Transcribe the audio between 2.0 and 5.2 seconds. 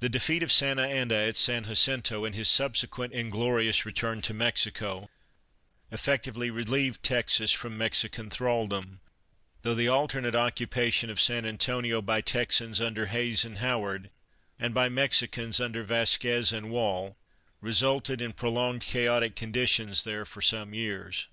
and his subsequent inglorious return to Mexico,